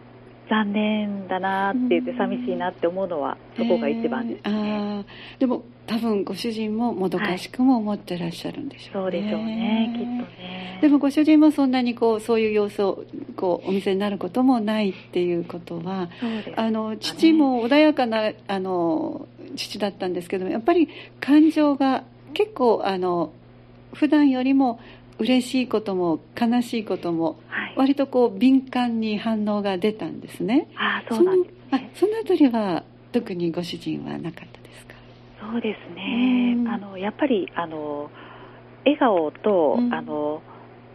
[0.49, 5.05] 残念だなって言って寂しいなって思うのはそこが一番ですね、
[5.37, 10.79] えー、でも多分ご主人ももどかしくも思ってらっしゃるんでしょうね、はい、そうでしょうねきっとね。
[10.81, 13.03] でもご主人もそんなにこうそういう様子を
[13.35, 20.87] こうお見せになることもないっていうことは、ね、あの父も穏やかなあの父だったんですけどもやっぱり
[21.19, 23.33] 感情が結構あの
[23.93, 24.79] 普段よりも
[25.19, 27.39] 嬉しいことも悲しいことも、
[27.75, 30.67] 割とこう敏感に反応が出たんですね。
[30.77, 34.95] あそうなんです、ね、そのあたりは特にご主人はなかったですか？
[35.51, 36.55] そうですね。
[36.67, 38.09] あのやっぱりあの
[38.85, 40.41] 笑顔と、うん、あの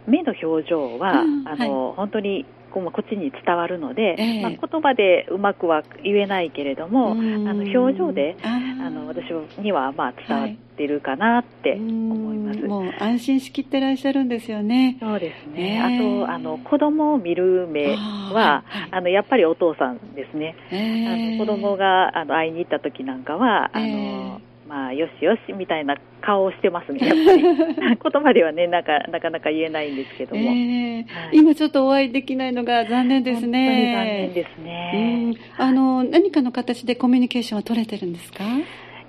[0.06, 9.30] 目の表情は、うん、あの、はい、本当にこうこっちに伝わるので、えー、まあ、言葉でうまくは言えないけれども、あの表情であの私
[9.62, 14.96] にはまあ伝わってるかなって思います、はい、もう安心しきってらっしゃるんですよね。
[14.98, 15.76] そうですね。
[15.76, 20.56] えー、あとあの子供を見る目はあ、のやっぱりお父さんですね。
[20.72, 24.40] えー、あの子供があの会いに行った時なんかはあの。
[24.68, 27.42] まあ、よしよしみたいな顔をしてますね、 やっぱり。
[28.12, 30.42] 言葉ではね、なんか、なかなか言えないんですけども。
[30.42, 33.94] えーはい、今ちょっとお会いできないのが残念ですね。
[33.94, 35.34] 残念ですね。
[35.58, 38.44] あの、何かの形でコミュニケーションは取れてるんですか？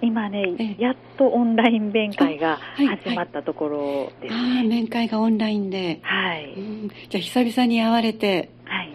[0.01, 5.99] 今ね、やっとオンライン面会が始まったところです、ねはいはい、あ面会がオンラインで。
[6.01, 6.53] はい。
[7.09, 8.49] じゃあ、久々に会われて。
[8.65, 8.89] はい。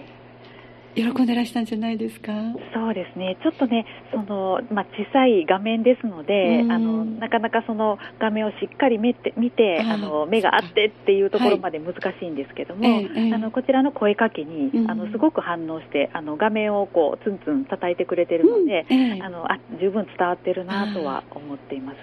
[0.94, 2.32] 喜んでらしたんじゃないですか？
[2.74, 19.22] そうですね、ちょっとね、そのまあ、小さい画面ですので、あのなかなかその画面をしっかり見て見てあの目があってっていうところまで難しいんですけども、はい、あのこちらの声かけに、あのすごく反応してあの画面をこうツンツン叩いてくれてるので、うん。
[19.22, 21.96] あのあ十分伝わってるなとは思っています。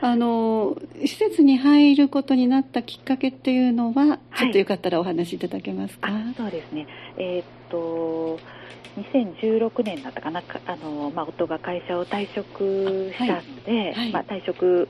[0.00, 6.08] あの施設に入ることになったきっかけっていうのは、ちょっとよかったらお話しいただけますか？
[6.36, 6.86] そうですね、
[7.18, 8.21] えーと
[8.96, 13.92] 2016年だったかなあの、まあ、夫が会社を退職したので、はい。
[13.94, 14.88] はい、まあ、退職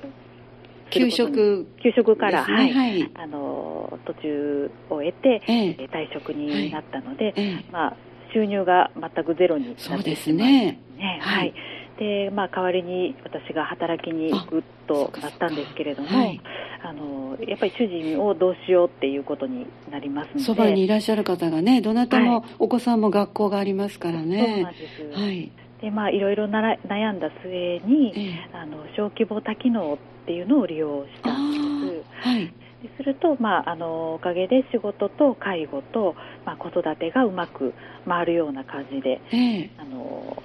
[0.90, 7.97] 給食給食から、ね、はい、はい、あの途中を得て、ええ、退職になったので、え、まあ、
[8.35, 10.79] 収入が全くゼロになってしまいますね。
[11.21, 11.55] はい
[11.98, 16.40] でまあ、代わりに私が働きに行くとなったんですけれども、はい、
[16.83, 24.78] あのやっぱり主人をどうしようっていうことになりますのでそばにいらっしゃる方がねどなたもお子さんも学校がありますからね、はい、そうなんで
[25.16, 25.52] す、はい。
[25.83, 32.28] でまあ、いろいろなら悩んだ末に、えあの小規模多機能っていうのを利用したんです。
[32.28, 32.55] はい、
[32.96, 36.14] すると、まあ、あのおかげで仕事と介護と、
[36.46, 37.74] まあ、子育てがうまく
[38.09, 39.70] 回るような感じで、え。
[39.76, 40.40] あの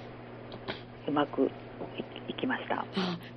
[1.08, 1.50] うまく
[2.28, 2.84] いきました。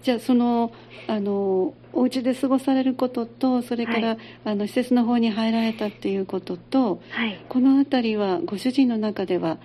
[0.02, 0.72] じゃあその
[1.08, 9.58] あのお家で過ごされることとそれから、はい、あの施設の方に入られたっていうことと、はい、この辺りはご主人の中では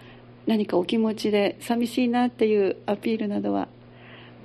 [0.47, 3.69] 何かお気持ちで寂しいなっていうアピールなどは？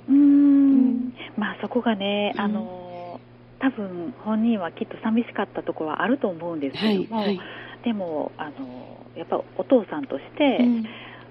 [0.08, 3.20] うん、まあそこがね、あの
[3.60, 7.40] 多分本人はきっと寂しかったところはあると思うんですけども、はいはい、
[7.84, 10.58] でもあのやっぱお父さんとして、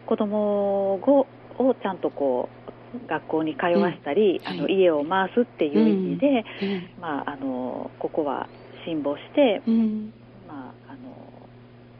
[0.05, 1.27] 子供を
[1.61, 2.49] をちゃんとこ
[2.95, 6.45] う学校に通わしたり、あの家を回すっていう意味で、
[6.99, 8.47] まあ、あのここは
[8.85, 9.61] 辛抱して、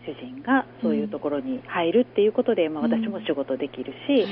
[0.06, 4.26] 主人がそういうところに入るっていうことで、まあ、私も仕事できるし、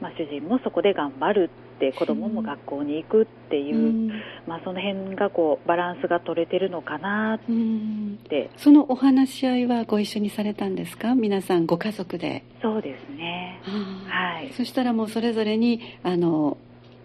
[0.00, 4.12] まあ、主人もそこで頑張るって子供も学校に行くっていう、
[4.46, 7.38] まあ、その辺がこうバランスが取れてるのかなっ
[8.28, 11.14] て、そのお話し合いはご一緒にされたんですか？
[11.14, 12.44] 皆さんご家族で。
[12.60, 13.60] そうですね、
[14.08, 16.56] はい、そしたらもうそれぞれにあの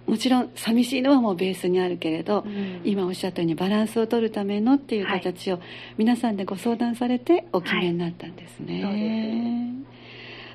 [0.08, 5.60] もちろん寂しいのはもうベースにあるけれど、うん、今おっしゃったようにバランスを取るためのっていう形を
[5.98, 8.84] 皆さんでご相談されてお決めになったんですね。
[8.84, 9.88] はい。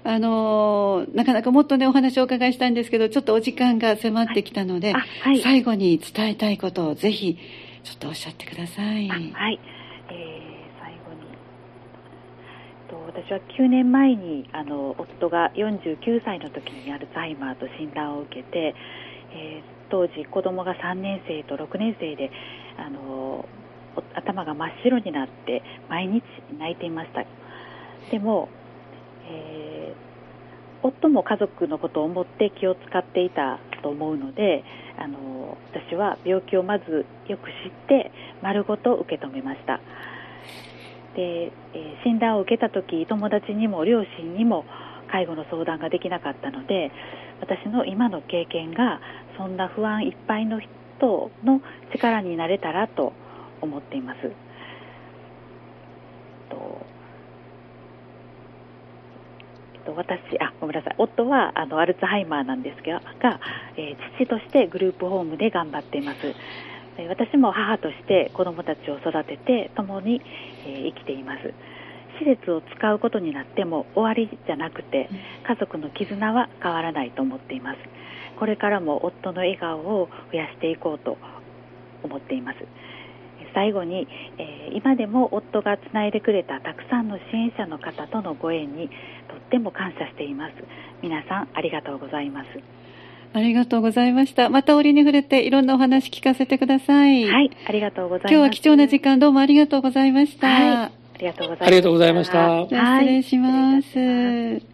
[0.04, 7.38] あのなかなかもっとねお話をお伺いしたいんですけどちょっとお時間が迫ってきたので、はいはい、最後に伝えたいことをぜひ
[7.84, 9.08] ちょっとおっしゃってください。
[9.08, 9.60] はい、
[10.08, 11.22] えー、最後に
[12.90, 18.74] と私は9年前にあの夫が49歳の時にアルツハイマーと診断を受けて
[19.34, 22.30] えー、当時子供が3年生と6年生で
[22.78, 23.44] あの
[24.14, 26.22] 頭が真っ白になって毎日
[26.58, 27.24] 泣いていました。
[28.10, 28.48] でも、
[29.28, 34.64] えー、夫も家族のことを思って気を使っていたと思うので
[34.98, 39.80] あの私は病気をまずよく知って丸ごと受け止めました。
[41.14, 44.64] で、え、診断を受けた時友達にも両親にも
[45.10, 46.90] 介護の相談ができなかったので
[47.40, 49.00] 私の今の経験が
[49.42, 50.68] そんな不安いっぱいの人
[51.42, 51.60] の
[51.92, 53.12] 力になれたらと
[53.60, 54.20] 思っています。
[56.48, 56.86] と
[59.96, 60.94] 私あごめんなさい。
[60.96, 63.40] 夫はあのアルツハイマーなんですがが、
[63.76, 66.18] えー、父としてグループホームで頑張っています。
[67.08, 70.22] 私も母として子どもたちを育てて共に、
[70.64, 71.52] えー、生きています。
[72.20, 75.08] 施設を使うことになっても終わりじゃなくて
[75.48, 77.78] 家族の絆は変わらないと思っています
[78.38, 81.18] これからも夫の笑顔を増やしていこうと
[82.02, 82.58] 思っています
[83.54, 88.88] 最後に、えー、今でも夫がつないでくれたたくさんの支援者の方とのご縁に
[89.28, 90.54] とっても感謝しています
[91.02, 92.48] 皆さんありがとうございます
[93.34, 94.50] ありがとうございました。
[94.50, 97.24] また折に触れていろんなお話聞かせてください。
[97.24, 98.30] はい、ありがとうございます。
[98.30, 100.48] 今日は貴重な時間どうもありがとうございました。
[100.48, 101.66] はいりがとうございました。
[101.66, 102.66] ありがとうございました。
[102.68, 104.71] 失礼します。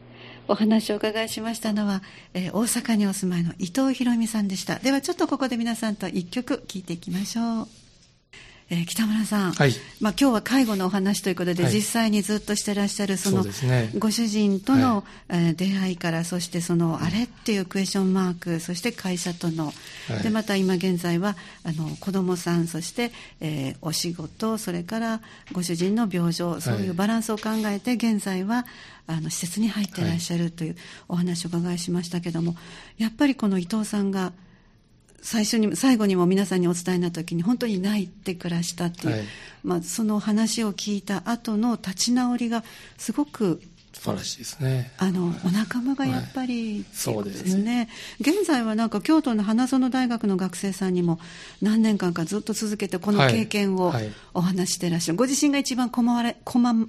[0.48, 2.02] お話をお伺いしましたのは、
[2.34, 4.76] えー、大阪にお住まいの伊藤博美さんでした。
[4.76, 7.87] ではちょっとここで皆さんと一曲聴いていきましょう。
[8.70, 9.72] えー、北村さん、はい。
[10.00, 19.72] まあ、今日は介護のお話ということで、はい、実際にずっとしてらっしゃるその、ね、ご主人との、はい、えー、出会いからそしてそのあれっていうクエスチョンマークそして会社との、
[20.08, 25.20] はい、でまた今現在はあの子供さんそして、えー、お仕事それから
[25.52, 28.66] ご主人の病状そういうバランスを考えて現在は
[29.06, 30.76] あの施設に入ってらっしゃるという
[31.08, 32.54] お話を伺いしましたけども
[32.98, 34.32] やっぱりこの伊藤さんが
[35.22, 39.24] 最初に最後にも皆さんにお伝えになった時に本当に泣いて暮らしたっていう、はい、
[39.64, 42.64] まあ、その話を聞いた後の立ち直りが
[42.96, 43.60] すごく
[43.98, 44.92] 素晴らしいですね。
[44.98, 47.88] あの、お仲間がやっぱり、はい、そうですね。
[48.20, 51.18] 現在はなんか京都の花園大学の学生さんにも
[51.60, 53.92] 何年間かずっと続けてこの経験を
[54.34, 55.18] お話してらっしゃる。
[55.18, 56.88] はいはい、ご自身が一番困られ、困、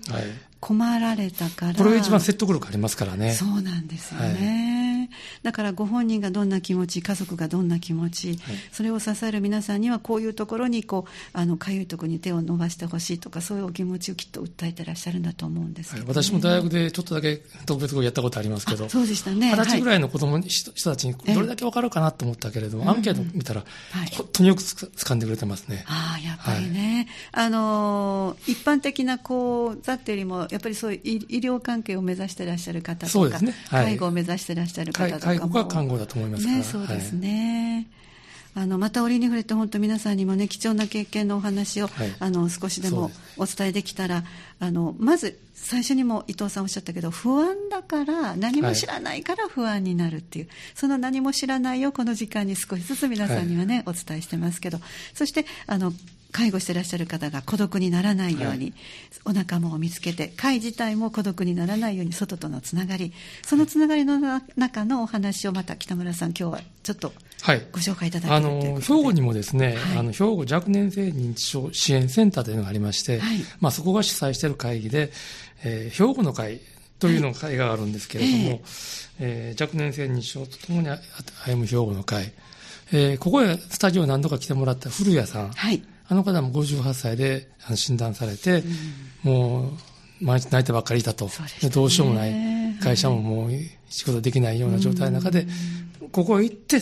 [0.59, 1.73] 困られたから。
[1.73, 3.33] これが一番説得力ありますからね。
[3.33, 5.09] そうなんですよね。
[5.43, 8.37] だからご本人がどんな気持ち家族がどんな気持ち、はい、
[8.71, 16.09] それを支える皆さんにはこういうところにこうあのかゆいところに手を伸ばしてほしいとかそういうお気持ちをきっと訴えてらっしゃるんだと思うんですけど、ね。
[16.09, 19.51] はい、私も大学でちょっとだけ特別語やったことありますけどそうでしたね。
[19.51, 25.85] 二十歳ぐらいの子供、はい、人たちにどれだけ分かるかなと思ったけれども、アンケート見たら、はい、本当によくつ掴んでくれてますね。
[25.87, 37.87] ああやっぱりね、あの一般的な講座っていうよりもやっぱりそういう医療関係を目指してらっしゃる方とか、ね、介護を目指してらっしゃる方とか介護が看護だと思いますから、ね、そうですね、
[38.55, 44.23] あのまた折に触れて本当皆さんにもね貴重な経験のお話を、はい、あの少しでもお伝えできたら
[44.59, 54.79] あのまず最初にも伊藤さんおっしゃったけど不安だから何も知らないから不安になるっていう、はい、その何も知らないをこの時間に少しずつ皆さんにはね、はい、お伝えしてますけど
[55.13, 55.93] そしてあの
[56.31, 58.73] 介護してらっしゃる方が孤独にならないように、はい、
[59.25, 63.13] お仲間を見つけて会自体も孤独にならないように外とのつながり。
[63.45, 64.19] そのつながりの
[64.55, 67.13] 中のお話をまた北村さん今日はちょっと
[67.71, 73.21] ご紹介いただける、はい、あの兵庫にもですね、はい、あの兵庫若年性認知症支援センターというのがありまして、
[73.59, 75.11] まあ、そこが主催している会議で、
[75.63, 76.59] えー、兵庫の会
[76.99, 78.61] というの会があるんですけれども、
[79.19, 80.89] えー、えー、若年性認知症とともに
[81.45, 82.33] 歩む兵庫の会、
[82.91, 88.63] えー、ここへスタジオ何度か来てもらった古谷さん、はいあの方も58歳で診断されて、
[89.25, 92.33] うん、もう毎日泣いてばっかりいたと、ね、どうしようもない、
[92.81, 93.51] 会社ももう
[93.89, 95.47] 仕事できないような状態の中で、
[96.11, 96.77] ここへ行って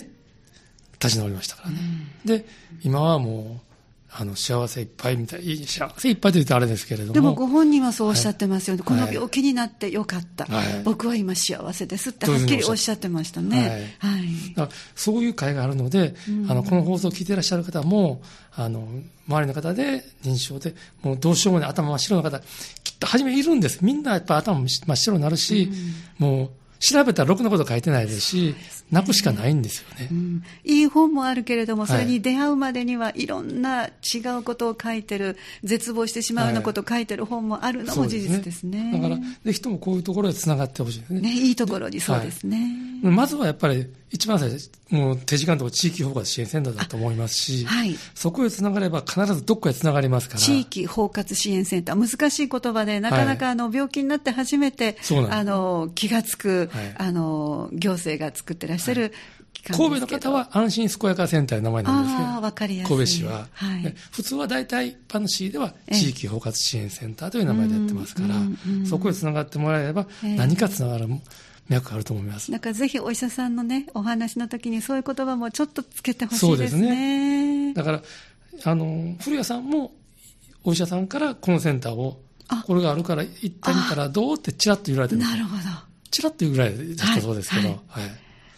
[0.93, 1.77] 立ち直りましたからね。
[2.23, 2.45] で、
[2.83, 3.66] 今はもう、
[4.09, 7.13] あの幸せいっぱいみたい、幸せいっぱいと言うとあれですけれども。
[7.13, 8.83] でもご本人はそうおっしゃってますよね。
[8.85, 13.95] はい、この病気になってよかった、はい、僕は今幸せですってはっきりおっしゃってましたね。
[13.99, 14.59] はい。
[14.59, 18.21] はい、そういう会があるので、うん、あの、この放送を聞いていらっしゃる方も、
[18.55, 18.87] あの、
[19.27, 22.39] 周りの方で認知症で、もうどうしようもない頭真っ白な方、
[22.83, 23.79] きっと初めいるんです。
[23.81, 25.69] みんなやっぱ頭真っ白になるし、
[26.19, 26.49] うん、もう、
[26.79, 28.55] 調べたらろくなこと書いてないですし、
[28.91, 38.91] 泣くしかないんですよね、うん、いい本もあるけれども、それに出会うまでにはいろんな違うことを書いてる、絶望してしまうようなことを書いてる本もあるのも事実ですね。
[38.91, 41.21] はい、だから、ぜひともこういうところでつながってほしいですね。
[41.21, 42.57] ね、いいところにそうですね。
[43.03, 50.39] はい、まずはやっぱり、一番最初、もう手時間とか地域包括支援センターだと思いますし、はい、そこへつながれば必ずどっかへつながりますから。
[50.39, 59.13] 地域包括支援センター、難しい言葉で、なかなかあの病気になって初めて、はい、あの気がつく、はい、あの行政が作ってらっしゃる、
[59.65, 62.95] 神戸の方は安心健やかセンターの名前なんですけど、わかりやすい。
[62.95, 63.47] 神戸市は。
[63.53, 68.35] はい、普通は大体、一般の市では地域包括支援センターという名前でやってますから、
[68.87, 71.07] そこへつながってもらえれば、何かつながる。
[71.69, 72.51] 脈あると思います。
[72.51, 76.81] だからぜひお医者さんのね、お話の時にそういう言葉もちょっとつけてほしいですね。
[76.81, 77.73] そうですね。
[77.73, 78.01] だから、
[78.63, 79.91] あの、古谷さんも
[80.63, 82.21] お医者さんからこのセンターを、
[82.65, 85.63] これがあるから行ってみたらどうってちらっと言われてなるほど。
[86.09, 88.03] ちらっと言うぐらいだったそうですけど、はい。
[88.03, 88.11] はい、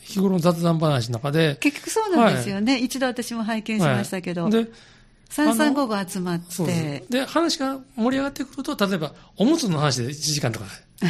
[0.00, 1.58] 日頃の雑談話の中で。
[1.60, 4.44] 結局そうなんですよね、はい、一度私も拝見しましたけど。
[4.44, 4.70] はい、で
[5.28, 7.04] 三三五五集まって。
[7.10, 10.66] で、話が盛り上がってくると、例えば、おむつの話で1時間とか、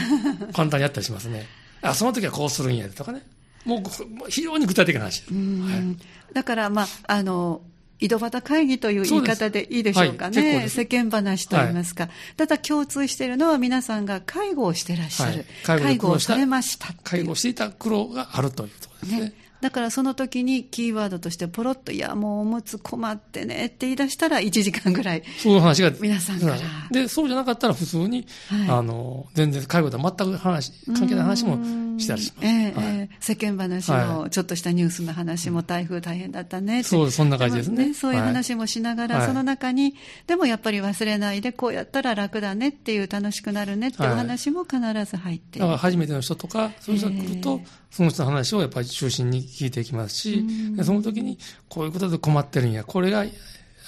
[0.53, 1.47] 簡単にやったりしますね。
[1.83, 3.23] あ、その時はこうするんやとかね。
[3.65, 5.23] もう、非常に具体的な話。
[5.23, 5.95] は
[6.31, 7.63] い、だから、まあ、あの、
[8.01, 10.57] 井戸端会議という言い方でいいでしょうかね。
[10.57, 15.45] はい、世間話といいますか、はい、ただ共通しているのは皆さんが介護をしてらっしゃる。
[15.65, 19.27] はい、介護をされました介護していた苦労があるというところですね。
[19.27, 25.23] ねだからその時にキーワードとしてポロッと、いや、もうおむつ困ってねって言い出したら1時間ぐらい。
[25.39, 25.91] そういう話が。
[26.01, 26.57] 皆さんから。
[26.91, 31.57] で、そうじゃなかったら普通に、はい、あの、全然介護と全く話、関係ない話も
[32.01, 32.47] したりします。
[32.47, 37.89] えーはい、えー、世間話も、ちょっとしたニュースの話も台風大変だったねそう、そんな感じですね。
[37.89, 39.95] ねそういう話もしながら、その中に、
[40.27, 50.45] でもやっぱり忘れないで、こうやったら楽だねっていう楽しくなるねっていう話も必ず入ってだから初めての人とか、そういう人が来ると、その人の話をやっぱり中心に聞いていきますし、
[50.83, 51.39] その時に
[51.69, 53.25] こういうことで困ってるんや、これが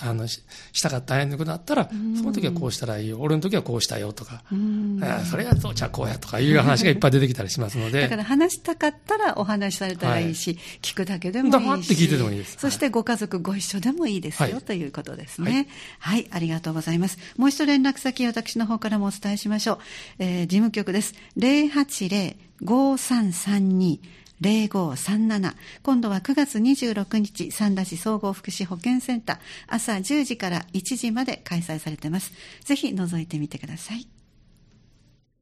[0.03, 0.43] あのし
[0.83, 4.43] たかったんやということだったら、その時はこうしたらいいよ、俺の時はこうしたよとか、
[5.31, 8.03] それやそうじゃこうやとかいう話がいっぱい出てきたりしますので。
[8.03, 11.55] だから話したかったらお話しされたらいいし、はい、聞くだけでもいいし。
[11.55, 12.57] 黙って聞いててもいいです。
[12.59, 16.23] そしてご家族ご一緒でもいいですよ、はい、ということですね、はい。
[16.23, 17.19] はい、ありがとうございます。
[17.37, 19.79] もう一度連絡先、私の方からもお伝えしましょう。
[20.19, 21.15] えー、事務局です。
[21.37, 23.99] 080-5332
[24.41, 29.39] 0537今度は9月26日三田市総合福祉保健センター。
[29.69, 32.33] 朝10時から1時まで開催されてます。
[32.65, 34.20] ぜひ覗いてみてください。